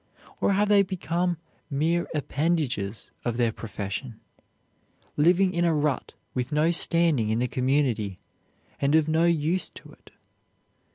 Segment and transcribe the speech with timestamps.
[0.39, 1.37] Or have they become
[1.69, 4.19] mere appendages of their profession,
[5.15, 8.17] living in a rut with no standing in the community,
[8.79, 10.09] and of no use to it?